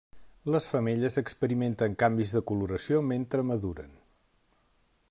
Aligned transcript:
Les 0.53 0.69
femelles 0.69 1.17
experimenten 1.21 1.99
canvis 2.05 2.35
de 2.37 2.43
coloració 2.53 3.05
mentre 3.13 3.47
maduren. 3.53 3.95